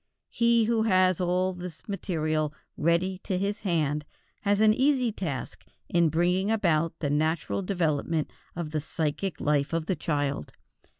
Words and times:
He 0.31 0.63
who 0.63 0.81
has 0.81 1.21
all 1.21 1.53
this 1.53 1.87
material 1.87 2.55
ready 2.75 3.19
to 3.19 3.37
his 3.37 3.59
hand 3.59 4.03
has 4.41 4.59
an 4.59 4.73
easy 4.73 5.11
task 5.11 5.63
in 5.89 6.09
bringing 6.09 6.49
about 6.49 6.97
the 6.97 7.11
natural 7.11 7.61
development 7.61 8.31
of 8.55 8.71
the 8.71 8.81
psychic 8.81 9.39
life 9.39 9.73
of 9.73 9.85
the 9.85 9.95
child. 9.95 10.53